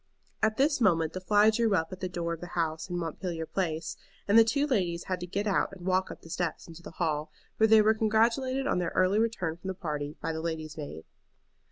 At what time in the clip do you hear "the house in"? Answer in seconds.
2.41-2.97